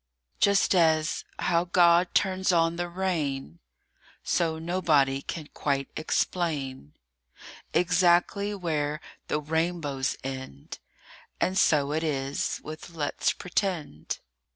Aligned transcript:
JUST 0.39 0.73
as: 0.73 1.25
how 1.37 1.65
God 1.65 2.15
turns 2.15 2.51
on 2.51 2.75
the 2.75 2.89
rain, 2.89 3.59
So 4.23 4.57
nobody 4.57 5.21
can 5.21 5.45
quite 5.53 5.89
explain 5.95 6.93
Exactly 7.71 8.55
where 8.55 8.99
the 9.27 9.39
rainbows 9.39 10.17
end. 10.23 10.79
And 11.39 11.55
so 11.55 11.91
it 11.91 12.03
is 12.03 12.59
with 12.63 12.87
Let'spretend. 12.89 14.17